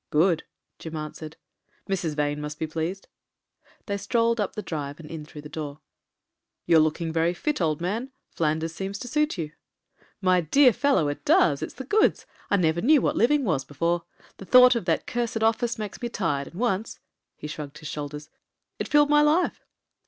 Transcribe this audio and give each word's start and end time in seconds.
"Good," 0.09 0.45
Jim 0.79 0.95
answered. 0.95 1.37
"Mrs. 1.87 2.15
Vane 2.15 2.41
must 2.41 2.57
be 2.57 2.65
pleased." 2.65 3.07
They 3.85 3.97
strolled 3.97 4.41
up 4.41 4.53
the 4.55 4.63
drive 4.63 4.99
and 4.99 5.07
in 5.07 5.25
through 5.25 5.43
the 5.43 5.47
door. 5.47 5.79
"You're 6.65 6.79
looking 6.79 7.13
very 7.13 7.35
fit, 7.35 7.61
old 7.61 7.79
man. 7.81 8.11
Flan 8.31 8.57
ders 8.57 8.73
seems 8.73 8.97
to 8.97 9.07
suit 9.07 9.37
you." 9.37 9.51
"My 10.19 10.41
dear 10.41 10.73
fellow, 10.73 11.07
it 11.07 11.23
does. 11.23 11.61
It's 11.61 11.75
the 11.75 11.83
goods. 11.83 12.25
I 12.49 12.57
never 12.57 12.81
knew 12.81 12.99
what 12.99 13.15
living 13.15 13.43
was 13.43 13.63
before. 13.63 14.05
The 14.37 14.45
thought 14.45 14.73
of 14.73 14.85
that 14.85 15.05
cursed 15.05 15.43
office 15.43 15.77
makes 15.77 16.01
me 16.01 16.09
tired— 16.09 16.47
^and 16.51 16.55
once"— 16.55 16.99
^he 17.39 17.47
shrugged 17.47 17.77
his 17.77 17.87
shoulders— 17.87 18.31
"it 18.79 18.87
filled 18.87 19.11
my 19.11 19.21
life. 19.21 19.61